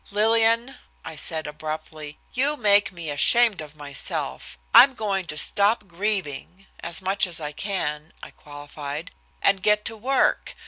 [0.09, 4.57] "Lillian!" I said abruptly, "you make me ashamed of myself.
[4.73, 9.11] I'm going to stop grieving as much as I can" I qualified,
[9.43, 10.55] "and get to work.